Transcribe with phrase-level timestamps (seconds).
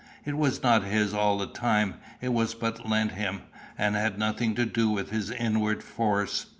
[0.25, 3.43] It was not his all the time; it was but lent him,
[3.77, 6.47] and had nothing to do with his inward force.